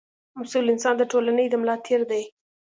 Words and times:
مسوول 0.39 0.67
انسان 0.73 0.95
د 0.97 1.03
ټولنې 1.11 1.45
د 1.49 1.53
ملا 1.61 1.75
تېر 1.85 2.01
دی. 2.11 2.23